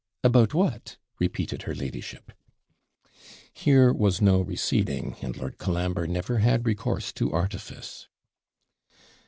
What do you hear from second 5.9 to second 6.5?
never